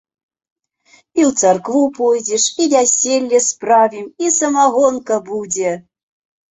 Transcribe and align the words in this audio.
І 1.19 1.21
ў 1.23 1.31
царкву 1.41 1.83
пойдзеш, 1.99 2.43
і 2.65 2.67
вяселле 2.73 3.43
справім, 3.51 4.05
і 4.27 4.35
самагонка 4.41 5.25
будзе! 5.31 5.71